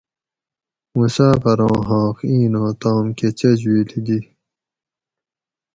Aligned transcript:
مسافراں 0.97 1.77
حاق 1.87 2.17
اینوں 2.31 2.71
تام 2.81 3.05
کہ 3.17 3.27
چچ 3.39 3.59
ویلی 3.69 3.99
دی 4.07 4.19